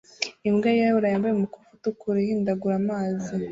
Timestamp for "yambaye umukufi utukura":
1.11-2.17